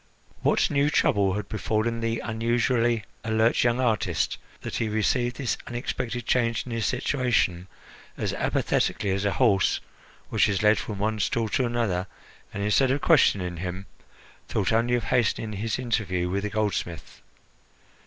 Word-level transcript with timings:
What 0.41 0.71
new 0.71 0.89
trouble 0.89 1.33
had 1.35 1.47
befallen 1.47 1.99
the 1.99 2.23
usually 2.39 3.03
alert 3.23 3.63
young 3.63 3.79
artist 3.79 4.39
that 4.61 4.77
he 4.77 4.89
received 4.89 5.35
this 5.35 5.59
unexpected 5.67 6.25
change 6.25 6.65
in 6.65 6.71
his 6.71 6.87
situation 6.87 7.67
as 8.17 8.33
apathetically 8.33 9.11
as 9.11 9.25
a 9.25 9.33
horse 9.33 9.79
which 10.29 10.49
is 10.49 10.63
led 10.63 10.79
from 10.79 10.97
one 10.97 11.19
stall 11.19 11.49
to 11.49 11.67
another, 11.67 12.07
and, 12.51 12.63
instead 12.63 12.89
of 12.89 13.01
questioning 13.01 13.57
him, 13.57 13.85
thought 14.47 14.73
only 14.73 14.95
of 14.95 15.03
hastening 15.03 15.53
his 15.53 15.77
interview 15.77 16.29
with 16.31 16.41
the 16.45 16.49
goldsmith? 16.49 17.21